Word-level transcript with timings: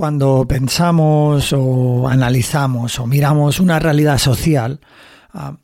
Cuando 0.00 0.46
pensamos 0.48 1.52
o 1.52 2.08
analizamos 2.08 2.98
o 2.98 3.06
miramos 3.06 3.60
una 3.60 3.78
realidad 3.78 4.18
social, 4.18 4.80
ah, 5.34 5.56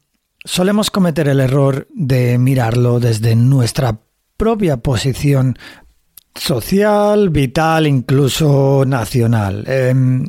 solemos 0.47 0.91
cometer 0.91 1.29
el 1.29 1.41
error 1.41 1.87
de 1.93 2.39
mirarlo 2.39 3.01
desde 3.01 3.37
nuestra 3.37 4.01
propia 4.37 4.79
posición 4.79 5.59
social, 6.35 7.31
vital, 7.31 7.87
incluso 7.87 8.85
nacional. 8.87 9.65
Em, 9.67 10.25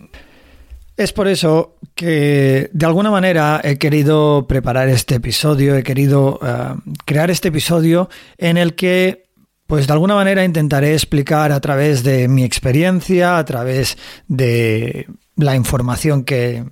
es 0.96 1.14
por 1.14 1.28
eso 1.28 1.78
que 1.94 2.70
de 2.74 2.86
alguna 2.86 3.12
manera 3.12 3.62
he 3.64 3.78
querido 3.78 4.48
preparar 4.48 4.90
este 4.90 5.16
episodio, 5.16 5.76
he 5.76 5.84
querido 5.84 6.40
ah, 6.42 6.78
crear 7.06 7.30
este 7.30 7.50
episodio 7.50 8.10
en 8.38 8.58
el 8.58 8.74
que 8.74 9.28
pues 9.68 9.86
de 9.86 9.94
alguna 9.94 10.16
manera 10.16 10.46
intentaré 10.46 10.94
explicar 10.94 11.52
a 11.52 11.60
través 11.60 12.02
de 12.04 12.30
mi 12.30 12.44
experiencia, 12.46 13.38
a 13.38 13.46
través 13.46 13.98
de 14.28 15.08
la 15.36 15.56
información 15.56 16.24
que, 16.24 16.64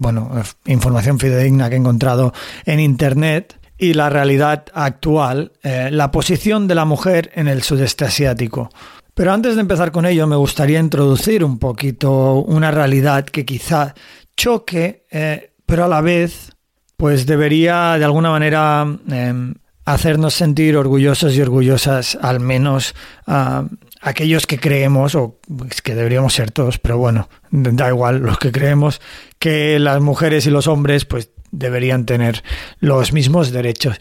bueno, 0.00 0.30
información 0.64 1.18
fidedigna 1.18 1.68
que 1.68 1.76
he 1.76 1.78
encontrado 1.78 2.32
en 2.64 2.80
Internet 2.80 3.60
y 3.76 3.92
la 3.92 4.08
realidad 4.08 4.64
actual, 4.72 5.52
eh, 5.62 5.90
la 5.92 6.10
posición 6.10 6.66
de 6.66 6.74
la 6.74 6.86
mujer 6.86 7.30
en 7.34 7.48
el 7.48 7.62
sudeste 7.62 8.06
asiático. 8.06 8.70
Pero 9.12 9.32
antes 9.32 9.56
de 9.56 9.60
empezar 9.60 9.92
con 9.92 10.06
ello, 10.06 10.26
me 10.26 10.36
gustaría 10.36 10.80
introducir 10.80 11.44
un 11.44 11.58
poquito 11.58 12.36
una 12.36 12.70
realidad 12.70 13.26
que 13.26 13.44
quizá 13.44 13.94
choque, 14.34 15.04
eh, 15.10 15.52
pero 15.66 15.84
a 15.84 15.88
la 15.88 16.00
vez, 16.00 16.52
pues 16.96 17.26
debería 17.26 17.98
de 17.98 18.04
alguna 18.06 18.30
manera 18.30 18.86
em, 19.10 19.54
hacernos 19.84 20.32
sentir 20.32 20.78
orgullosos 20.78 21.36
y 21.36 21.42
orgullosas, 21.42 22.18
al 22.22 22.40
menos 22.40 22.94
a 23.26 23.64
aquellos 24.00 24.46
que 24.46 24.58
creemos, 24.58 25.14
o 25.14 25.38
es 25.70 25.82
que 25.82 25.94
deberíamos 25.94 26.34
ser 26.34 26.50
todos, 26.50 26.78
pero 26.78 26.98
bueno, 26.98 27.28
da 27.50 27.88
igual 27.88 28.18
los 28.18 28.38
que 28.38 28.50
creemos, 28.52 29.00
que 29.38 29.78
las 29.78 30.00
mujeres 30.00 30.46
y 30.46 30.50
los 30.50 30.66
hombres 30.66 31.04
pues 31.04 31.30
deberían 31.50 32.06
tener 32.06 32.42
los 32.78 33.12
mismos 33.12 33.52
derechos. 33.52 33.98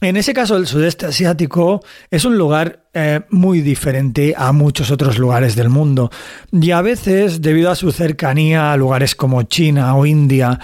En 0.00 0.16
ese 0.16 0.32
caso, 0.32 0.56
el 0.56 0.68
sudeste 0.68 1.06
asiático 1.06 1.82
es 2.08 2.24
un 2.24 2.38
lugar 2.38 2.84
eh, 2.94 3.22
muy 3.30 3.62
diferente 3.62 4.32
a 4.36 4.52
muchos 4.52 4.92
otros 4.92 5.18
lugares 5.18 5.56
del 5.56 5.70
mundo. 5.70 6.10
Y 6.52 6.70
a 6.70 6.82
veces, 6.82 7.42
debido 7.42 7.72
a 7.72 7.74
su 7.74 7.90
cercanía 7.90 8.72
a 8.72 8.76
lugares 8.76 9.16
como 9.16 9.42
China 9.42 9.96
o 9.96 10.06
India, 10.06 10.60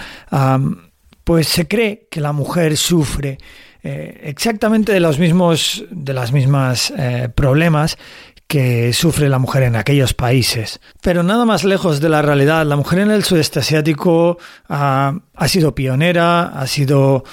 pues 1.25 1.49
se 1.49 1.67
cree 1.67 2.07
que 2.09 2.21
la 2.21 2.31
mujer 2.31 2.77
sufre 2.77 3.37
eh, 3.83 4.21
exactamente 4.23 4.93
de 4.93 4.99
los 4.99 5.19
mismos, 5.19 5.83
de 5.91 6.13
las 6.13 6.31
mismas 6.31 6.93
eh, 6.97 7.29
problemas 7.35 7.97
que 8.47 8.93
sufre 8.93 9.29
la 9.29 9.39
mujer 9.39 9.63
en 9.63 9.75
aquellos 9.75 10.13
países. 10.13 10.79
Pero 11.01 11.23
nada 11.23 11.45
más 11.45 11.63
lejos 11.63 11.99
de 11.99 12.09
la 12.09 12.21
realidad, 12.21 12.65
la 12.65 12.75
mujer 12.75 12.99
en 12.99 13.11
el 13.11 13.23
sudeste 13.23 13.59
asiático 13.59 14.37
ha 14.67 15.47
sido 15.47 15.75
pionera, 15.75 16.43
ha 16.43 16.67
sido 16.67 17.23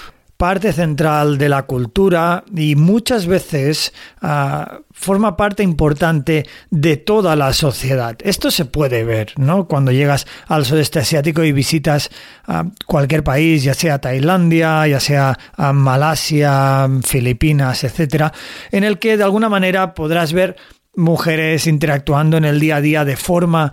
parte 0.43 0.73
central 0.73 1.37
de 1.37 1.47
la 1.47 1.63
cultura 1.63 2.43
y 2.53 2.75
muchas 2.75 3.27
veces 3.27 3.93
ah, 4.21 4.79
forma 4.91 5.37
parte 5.37 5.63
importante 5.63 6.45
de 6.69 6.97
toda 6.97 7.37
la 7.37 7.53
sociedad. 7.53 8.17
Esto 8.21 8.51
se 8.51 8.65
puede 8.65 9.05
ver, 9.05 9.31
¿no? 9.37 9.69
Cuando 9.69 9.93
llegas 9.93 10.27
al 10.47 10.65
sudeste 10.65 10.99
asiático 10.99 11.45
y 11.45 11.53
visitas 11.53 12.09
ah, 12.45 12.65
cualquier 12.85 13.23
país, 13.23 13.63
ya 13.63 13.73
sea 13.73 14.01
Tailandia, 14.01 14.85
ya 14.85 14.99
sea 14.99 15.39
ah, 15.55 15.71
Malasia, 15.71 16.89
Filipinas, 17.03 17.85
etcétera, 17.85 18.33
en 18.71 18.83
el 18.83 18.99
que 18.99 19.15
de 19.15 19.23
alguna 19.23 19.47
manera 19.47 19.93
podrás 19.93 20.33
ver 20.33 20.57
mujeres 20.95 21.67
interactuando 21.67 22.37
en 22.37 22.45
el 22.45 22.59
día 22.59 22.77
a 22.77 22.81
día 22.81 23.05
de 23.05 23.17
forma 23.17 23.71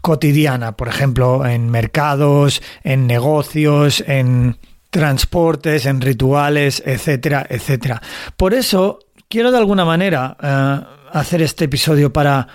cotidiana, 0.00 0.76
por 0.76 0.88
ejemplo, 0.88 1.46
en 1.46 1.70
mercados, 1.70 2.62
en 2.82 3.06
negocios, 3.06 4.02
en 4.06 4.56
transportes, 4.90 5.86
en 5.86 6.00
rituales, 6.00 6.82
etcétera, 6.86 7.44
etcétera. 7.48 8.00
Por 8.36 8.54
eso 8.54 9.00
quiero 9.28 9.50
de 9.50 9.58
alguna 9.58 9.84
manera 9.84 10.36
eh, 10.40 10.80
hacer 11.12 11.42
este 11.42 11.64
episodio 11.64 12.12
para 12.12 12.46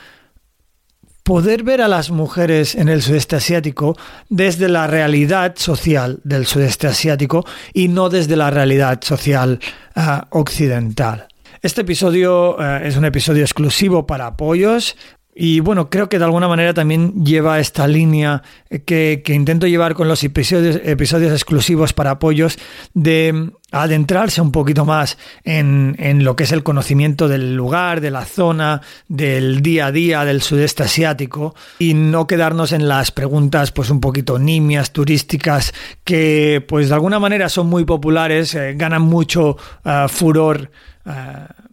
poder 1.23 1.63
ver 1.63 1.81
a 1.81 1.87
las 1.87 2.09
mujeres 2.09 2.75
en 2.75 2.89
el 2.89 3.01
sudeste 3.01 3.35
asiático 3.35 3.95
desde 4.29 4.69
la 4.69 4.87
realidad 4.87 5.55
social 5.57 6.21
del 6.23 6.45
sudeste 6.45 6.87
asiático 6.87 7.45
y 7.73 7.87
no 7.87 8.09
desde 8.09 8.35
la 8.35 8.49
realidad 8.49 8.99
social 9.03 9.59
eh, 9.95 10.01
occidental. 10.31 11.28
Este 11.61 11.81
episodio 11.81 12.55
eh, 12.61 12.87
es 12.87 12.95
un 12.95 13.03
episodio 13.03 13.41
exclusivo 13.41 14.07
para 14.07 14.27
apoyos. 14.27 14.95
Y 15.41 15.61
bueno, 15.61 15.89
creo 15.89 16.09
que 16.09 16.19
de 16.19 16.25
alguna 16.25 16.49
manera 16.49 16.73
también 16.73 17.23
lleva 17.23 17.61
esta 17.61 17.87
línea 17.87 18.43
que, 18.85 19.23
intento 19.27 19.67
llevar 19.67 19.93
con 19.93 20.09
los 20.09 20.21
episodios, 20.21 20.81
episodios 20.83 21.31
exclusivos 21.31 21.93
para 21.93 22.11
apoyos 22.11 22.59
de 22.93 23.53
adentrarse 23.71 24.41
un 24.41 24.51
poquito 24.51 24.83
más 24.83 25.17
en, 25.45 25.95
en, 25.97 26.25
lo 26.25 26.35
que 26.35 26.43
es 26.43 26.51
el 26.51 26.61
conocimiento 26.63 27.29
del 27.29 27.55
lugar, 27.55 28.01
de 28.01 28.11
la 28.11 28.25
zona, 28.25 28.81
del 29.07 29.61
día 29.61 29.85
a 29.85 29.91
día 29.93 30.25
del 30.25 30.41
sudeste 30.41 30.83
asiático 30.83 31.55
y 31.79 31.93
no 31.93 32.27
quedarnos 32.27 32.73
en 32.73 32.89
las 32.89 33.13
preguntas 33.13 33.71
pues 33.71 33.89
un 33.91 34.01
poquito 34.01 34.39
nimias, 34.39 34.91
turísticas, 34.91 35.73
que 36.03 36.65
pues 36.67 36.89
de 36.89 36.95
alguna 36.95 37.19
manera 37.19 37.47
son 37.47 37.67
muy 37.67 37.85
populares, 37.85 38.55
eh, 38.55 38.73
ganan 38.75 39.03
mucho 39.03 39.55
uh, 39.85 40.09
furor. 40.09 40.69
Uh, 41.05 41.69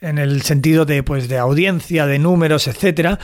en 0.00 0.18
el 0.18 0.42
sentido 0.42 0.84
de, 0.84 1.02
pues, 1.02 1.28
de 1.28 1.38
audiencia, 1.38 2.06
de 2.06 2.18
números, 2.18 2.66
etcétera, 2.66 3.18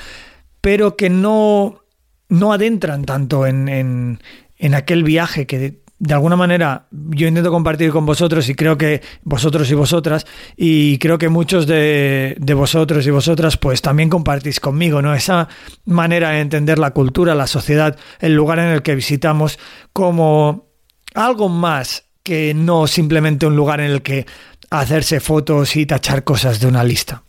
pero 0.60 0.96
que 0.96 1.10
no, 1.10 1.84
no 2.28 2.52
adentran 2.52 3.04
tanto 3.04 3.46
en, 3.46 3.68
en, 3.68 4.20
en 4.56 4.74
aquel 4.74 5.04
viaje 5.04 5.46
que 5.46 5.84
de 5.98 6.12
alguna 6.14 6.36
manera 6.36 6.86
yo 6.90 7.28
intento 7.28 7.50
compartir 7.50 7.90
con 7.90 8.04
vosotros 8.04 8.48
y 8.48 8.54
creo 8.54 8.76
que 8.76 9.00
vosotros 9.22 9.70
y 9.70 9.74
vosotras 9.74 10.26
y 10.56 10.98
creo 10.98 11.18
que 11.18 11.28
muchos 11.28 11.66
de, 11.66 12.36
de, 12.38 12.54
vosotros 12.54 13.06
y 13.06 13.10
vosotras 13.10 13.56
pues 13.56 13.80
también 13.80 14.10
compartís 14.10 14.60
conmigo, 14.60 15.00
¿no? 15.00 15.14
Esa 15.14 15.48
manera 15.84 16.30
de 16.30 16.40
entender 16.40 16.78
la 16.78 16.90
cultura, 16.90 17.34
la 17.34 17.46
sociedad, 17.46 17.96
el 18.20 18.34
lugar 18.34 18.58
en 18.58 18.66
el 18.66 18.82
que 18.82 18.94
visitamos 18.94 19.58
como 19.92 20.68
algo 21.14 21.48
más 21.48 22.04
que 22.24 22.54
no 22.54 22.86
simplemente 22.86 23.46
un 23.46 23.54
lugar 23.54 23.80
en 23.80 23.90
el 23.90 24.02
que 24.02 24.26
hacerse 24.80 25.20
fotos 25.20 25.76
y 25.76 25.86
tachar 25.86 26.24
cosas 26.24 26.60
de 26.60 26.66
una 26.66 26.84
lista. 26.84 27.22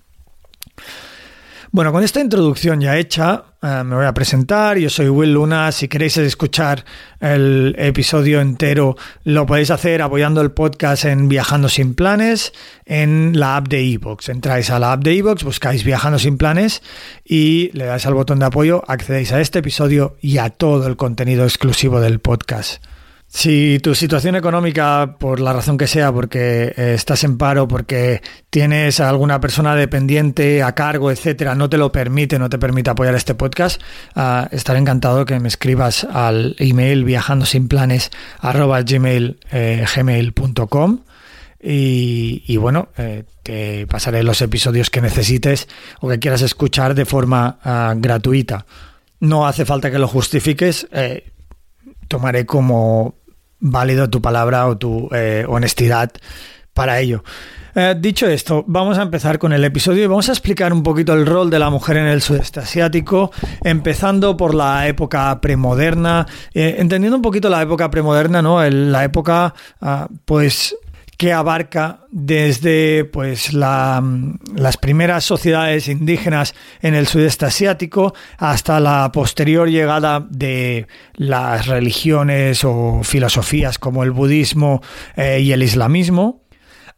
Bueno, 1.76 1.92
con 1.92 2.06
esta 2.06 2.22
introducción 2.22 2.80
ya 2.80 2.96
hecha, 2.96 3.44
eh, 3.62 3.84
me 3.84 3.98
voy 3.98 4.06
a 4.06 4.14
presentar. 4.14 4.78
Yo 4.78 4.90
soy 4.90 5.10
Will 5.10 5.34
Luna. 5.34 5.74
Si 5.74 5.90
queréis 5.90 6.16
escuchar 6.16 6.86
el 7.20 7.76
episodio 7.78 8.40
entero, 8.40 8.96
lo 9.26 9.46
podéis 9.46 9.72
hacer 9.72 10.02
apoyando 10.02 10.40
el 10.40 10.52
podcast 10.52 11.04
en 11.04 11.28
Viajando 11.28 11.68
sin 11.68 11.94
Planes 11.94 12.54
en 12.86 13.38
la 13.38 13.58
app 13.58 13.68
de 13.68 13.84
iVoox. 13.84 14.30
Entráis 14.30 14.70
a 14.70 14.80
la 14.80 14.94
app 14.94 15.04
de 15.04 15.16
iVoox, 15.16 15.44
buscáis 15.44 15.84
Viajando 15.84 16.18
sin 16.18 16.38
Planes 16.38 16.82
y 17.26 17.72
le 17.74 17.84
dais 17.84 18.06
al 18.06 18.14
botón 18.14 18.40
de 18.40 18.46
apoyo, 18.46 18.82
accedéis 18.88 19.34
a 19.34 19.42
este 19.42 19.60
episodio 19.60 20.16
y 20.22 20.38
a 20.38 20.52
todo 20.52 20.88
el 20.88 20.96
contenido 20.96 21.44
exclusivo 21.44 22.00
del 22.00 22.20
podcast. 22.20 22.82
Si 23.36 23.80
tu 23.84 23.96
situación 23.96 24.38
económica, 24.38 25.18
por 25.20 25.42
la 25.42 25.52
razón 25.52 25.78
que 25.78 25.88
sea, 25.88 26.10
porque 26.14 26.74
eh, 26.78 26.94
estás 26.96 27.26
en 27.26 27.38
paro, 27.38 27.68
porque 27.68 28.22
tienes 28.50 29.02
a 29.02 29.10
alguna 29.10 29.42
persona 29.42 29.76
dependiente 29.76 30.64
a 30.64 30.74
cargo, 30.74 31.12
etcétera, 31.12 31.54
no 31.54 31.70
te 31.70 31.78
lo 31.78 31.92
permite, 31.92 32.40
no 32.40 32.50
te 32.50 32.58
permite 32.58 32.92
apoyar 32.92 33.14
este 33.14 33.36
podcast, 33.36 33.82
uh, 34.16 34.48
estaré 34.52 34.80
encantado 34.80 35.26
que 35.26 35.38
me 35.42 35.50
escribas 35.50 36.06
al 36.06 36.56
email 36.60 37.04
viajando 37.04 37.46
sin 37.46 37.68
planes 37.68 38.10
gmail, 38.42 39.38
eh, 39.52 39.86
gmail.com. 39.94 41.02
Y, 41.62 42.42
y, 42.48 42.56
bueno, 42.56 42.88
eh, 42.98 43.26
te 43.44 43.86
pasaré 43.86 44.24
los 44.24 44.42
episodios 44.42 44.90
que 44.90 45.02
necesites 45.02 45.68
o 46.00 46.08
que 46.08 46.20
quieras 46.20 46.42
escuchar 46.42 46.96
de 46.96 47.04
forma 47.04 47.60
uh, 47.66 48.00
gratuita. 48.00 48.66
No 49.20 49.46
hace 49.46 49.66
falta 49.66 49.92
que 49.92 50.00
lo 50.00 50.08
justifiques. 50.08 50.88
Eh, 50.94 51.32
tomaré 52.08 52.46
como 52.46 53.25
válido 53.66 54.10
tu 54.10 54.22
palabra 54.22 54.68
o 54.68 54.78
tu 54.78 55.10
eh, 55.12 55.44
honestidad 55.48 56.12
para 56.74 57.00
ello. 57.00 57.24
Eh, 57.74 57.96
dicho 58.00 58.28
esto, 58.28 58.64
vamos 58.68 58.98
a 58.98 59.02
empezar 59.02 59.38
con 59.38 59.52
el 59.52 59.64
episodio 59.64 60.04
y 60.04 60.08
vamos 60.08 60.30
a 60.30 60.32
explicar 60.32 60.72
un 60.72 60.84
poquito 60.84 61.14
el 61.14 61.26
rol 61.26 61.50
de 61.50 61.60
la 61.60 61.70
mujer 61.70 61.98
en 61.98 62.06
el 62.06 62.22
sudeste 62.22 62.62
asiático, 62.62 63.32
empezando 63.64 64.38
por 64.38 64.56
la 64.56 64.88
época 64.88 65.42
premoderna, 65.42 66.26
eh, 66.54 66.76
entendiendo 66.80 67.18
un 67.18 67.22
poquito 67.22 67.50
la 67.50 67.62
época 67.62 67.90
premoderna, 67.90 68.42
¿no? 68.42 68.64
la 68.70 69.04
época, 69.04 69.54
ah, 69.82 70.08
pues 70.24 70.76
que 71.18 71.34
abarca 71.34 72.00
desde 72.12 73.06
pues 73.06 73.54
las 73.54 74.78
primeras 74.80 75.24
sociedades 75.24 75.88
indígenas 75.88 76.56
en 76.82 76.96
el 76.96 77.08
sudeste 77.08 77.46
asiático 77.46 78.14
hasta 78.38 78.80
la 78.80 79.12
posterior 79.12 79.70
llegada 79.70 80.26
de 80.30 80.88
las 81.16 81.68
religiones 81.68 82.64
o 82.64 83.02
filosofías 83.04 83.80
como 83.80 84.04
el 84.04 84.12
budismo 84.12 84.82
eh, 85.16 85.40
y 85.40 85.52
el 85.52 85.64
islamismo 85.64 86.42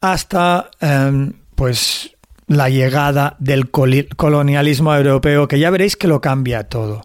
hasta 0.01 0.69
em, 0.79 1.33
pues 1.55 2.15
la 2.47 2.69
llegada 2.69 3.35
del 3.39 3.69
colonialismo 3.69 4.95
europeo 4.95 5.47
que 5.47 5.59
ya 5.59 5.69
veréis 5.69 5.97
que 5.97 6.07
lo 6.07 6.21
cambia 6.21 6.63
todo. 6.63 7.01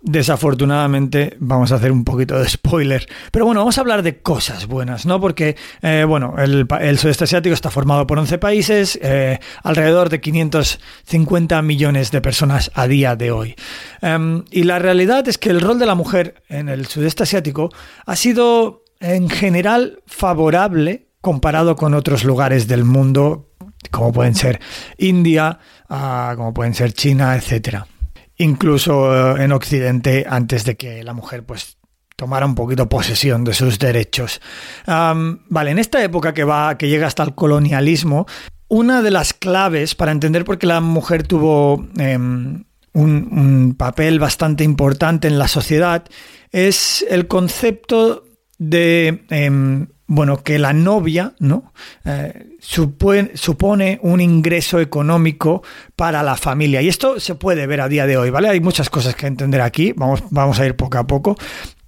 Desafortunadamente, 0.00 1.36
vamos 1.40 1.72
a 1.72 1.74
hacer 1.74 1.90
un 1.90 2.04
poquito 2.04 2.38
de 2.38 2.48
spoiler. 2.48 3.08
Pero 3.32 3.46
bueno, 3.46 3.62
vamos 3.62 3.78
a 3.78 3.80
hablar 3.80 4.04
de 4.04 4.18
cosas 4.18 4.66
buenas, 4.66 5.06
¿no? 5.06 5.20
Porque, 5.20 5.56
eh, 5.82 6.04
bueno, 6.06 6.36
el, 6.38 6.98
sudeste 6.98 7.24
asiático 7.24 7.52
está 7.52 7.68
formado 7.68 8.06
por 8.06 8.16
11 8.16 8.38
países, 8.38 8.96
eh, 9.02 9.40
alrededor 9.64 10.08
de 10.08 10.20
550 10.20 11.62
millones 11.62 12.12
de 12.12 12.20
personas 12.20 12.70
a 12.74 12.86
día 12.86 13.16
de 13.16 13.32
hoy. 13.32 13.56
Em, 14.00 14.44
y 14.52 14.62
la 14.62 14.78
realidad 14.78 15.26
es 15.26 15.36
que 15.36 15.50
el 15.50 15.60
rol 15.60 15.80
de 15.80 15.86
la 15.86 15.96
mujer 15.96 16.44
en 16.48 16.68
el 16.68 16.86
sudeste 16.86 17.24
asiático 17.24 17.70
ha 18.06 18.14
sido, 18.14 18.84
en 19.00 19.28
general, 19.28 20.00
favorable 20.06 21.08
comparado 21.20 21.74
con 21.74 21.94
otros 21.94 22.22
lugares 22.22 22.68
del 22.68 22.84
mundo, 22.84 23.48
como 23.90 24.12
pueden 24.12 24.36
ser 24.36 24.60
India, 24.96 25.58
ah, 25.88 26.34
como 26.36 26.54
pueden 26.54 26.74
ser 26.74 26.92
China, 26.92 27.34
etcétera 27.34 27.88
incluso 28.38 29.36
eh, 29.36 29.44
en 29.44 29.52
Occidente 29.52 30.24
antes 30.28 30.64
de 30.64 30.76
que 30.76 31.02
la 31.02 31.12
mujer 31.12 31.44
pues 31.44 31.76
tomara 32.16 32.46
un 32.46 32.56
poquito 32.56 32.88
posesión 32.88 33.44
de 33.44 33.54
sus 33.54 33.78
derechos. 33.78 34.40
vale, 34.86 35.70
en 35.70 35.78
esta 35.78 36.02
época 36.02 36.34
que 36.34 36.42
va, 36.42 36.76
que 36.76 36.88
llega 36.88 37.06
hasta 37.06 37.22
el 37.22 37.34
colonialismo, 37.36 38.26
una 38.66 39.02
de 39.02 39.10
las 39.10 39.34
claves 39.34 39.94
para 39.94 40.12
entender 40.12 40.44
por 40.44 40.58
qué 40.58 40.66
la 40.66 40.80
mujer 40.80 41.22
tuvo 41.26 41.86
em, 41.96 42.64
un, 42.92 43.74
papel 43.78 44.18
bastante 44.18 44.64
importante 44.64 45.28
en 45.28 45.38
la 45.38 45.46
sociedad 45.46 46.04
es 46.50 47.06
el 47.08 47.28
concepto 47.28 48.24
de 48.58 49.24
em, 49.30 49.86
bueno, 50.08 50.42
que 50.42 50.58
la 50.58 50.72
novia, 50.72 51.34
¿no? 51.38 51.72
Eh, 52.06 52.56
supone, 52.60 53.98
un 54.02 54.20
ingreso 54.22 54.80
económico 54.80 55.62
para 55.94 56.22
la 56.22 56.34
familia. 56.34 56.80
Y 56.80 56.88
esto 56.88 57.20
se 57.20 57.34
puede 57.34 57.66
ver 57.66 57.82
a 57.82 57.88
día 57.88 58.06
de 58.06 58.16
hoy, 58.16 58.30
¿vale? 58.30 58.48
Hay 58.48 58.60
muchas 58.60 58.88
cosas 58.88 59.14
que 59.14 59.26
entender 59.26 59.60
aquí, 59.60 59.92
vamos, 59.94 60.24
vamos 60.30 60.58
a 60.58 60.66
ir 60.66 60.76
poco 60.76 60.96
a 60.96 61.06
poco. 61.06 61.36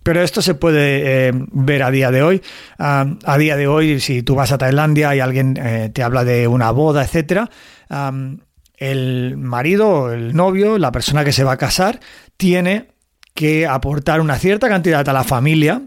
Pero 0.02 0.22
esto 0.22 0.42
se 0.42 0.54
puede 0.54 1.28
eh, 1.28 1.32
ver 1.52 1.82
a 1.82 1.90
día 1.90 2.10
de 2.10 2.22
hoy. 2.22 2.42
Ah, 2.78 3.06
a 3.24 3.38
día 3.38 3.56
de 3.56 3.66
hoy, 3.66 4.00
si 4.00 4.22
tú 4.22 4.34
vas 4.34 4.52
a 4.52 4.58
Tailandia 4.58 5.14
y 5.14 5.20
alguien 5.20 5.56
eh, 5.56 5.90
te 5.92 6.02
habla 6.02 6.22
de 6.22 6.46
una 6.46 6.70
boda, 6.72 7.02
etcétera, 7.02 7.48
el 8.76 9.36
marido, 9.38 10.12
el 10.12 10.34
novio, 10.34 10.78
la 10.78 10.92
persona 10.92 11.24
que 11.24 11.32
se 11.32 11.44
va 11.44 11.52
a 11.52 11.56
casar, 11.56 12.00
tiene 12.36 12.88
que 13.34 13.66
aportar 13.66 14.20
una 14.20 14.36
cierta 14.36 14.68
cantidad 14.68 15.08
a 15.08 15.12
la 15.14 15.24
familia 15.24 15.82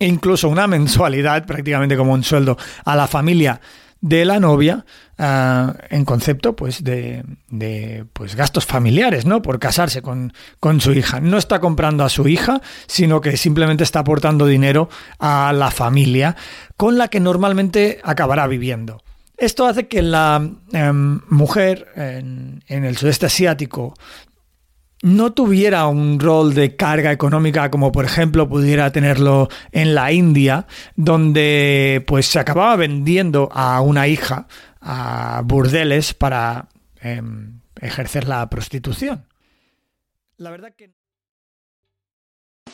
incluso 0.00 0.48
una 0.48 0.66
mensualidad, 0.68 1.46
prácticamente 1.46 1.96
como 1.96 2.12
un 2.12 2.24
sueldo, 2.24 2.56
a 2.84 2.96
la 2.96 3.06
familia 3.06 3.60
de 4.04 4.26
la 4.26 4.38
novia 4.38 4.84
ah, 5.16 5.74
en 5.88 6.04
concepto 6.04 6.54
pues 6.54 6.84
de, 6.84 7.24
de, 7.48 8.04
pues 8.12 8.36
gastos 8.36 8.66
familiares, 8.66 9.24
¿no? 9.24 9.40
Por 9.40 9.58
casarse 9.58 10.02
con, 10.02 10.34
con, 10.60 10.82
su 10.82 10.92
hija. 10.92 11.20
No 11.20 11.38
está 11.38 11.58
comprando 11.58 12.04
a 12.04 12.10
su 12.10 12.28
hija, 12.28 12.60
sino 12.86 13.22
que 13.22 13.38
simplemente 13.38 13.82
está 13.82 14.00
aportando 14.00 14.46
dinero 14.46 14.90
a 15.18 15.54
la 15.54 15.70
familia 15.70 16.36
con 16.76 16.98
la 16.98 17.08
que 17.08 17.18
normalmente 17.18 17.98
acabará 18.04 18.46
viviendo. 18.46 19.02
Esto 19.38 19.66
hace 19.66 19.88
que 19.88 20.02
la 20.02 20.50
em, 20.72 21.20
mujer 21.30 21.88
en, 21.96 22.62
en, 22.68 22.84
el 22.84 22.98
sudeste 22.98 23.26
asiático 23.26 23.94
no 25.04 25.34
tuviera 25.34 25.86
un 25.86 26.18
rol 26.18 26.54
de 26.54 26.76
carga 26.76 27.12
económica 27.12 27.70
como 27.70 27.92
por 27.92 28.06
ejemplo 28.06 28.48
pudiera 28.48 28.90
tenerlo 28.90 29.48
en 29.70 29.94
la 29.94 30.12
India, 30.12 30.66
donde 30.96 32.02
pues 32.06 32.26
se 32.26 32.38
acababa 32.38 32.74
vendiendo 32.76 33.50
a 33.52 33.82
una 33.82 34.08
hija 34.08 34.48
a 34.80 35.42
burdeles 35.44 36.14
para 36.14 36.68
em, 37.00 37.60
ejercer 37.80 38.26
la 38.26 38.48
prostitución. 38.48 39.26
La 40.38 40.50
verdad 40.50 40.72
que... 40.74 40.90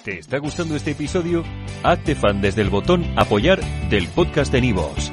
¿Te 0.04 0.20
está 0.20 0.38
gustando 0.38 0.76
este 0.76 0.92
episodio? 0.92 1.44
Hazte 1.82 2.14
fan 2.14 2.40
desde 2.40 2.62
el 2.62 2.70
botón 2.70 3.04
apoyar 3.16 3.60
del 3.90 4.06
podcast 4.06 4.52
de 4.52 4.60
Nivos. 4.60 5.12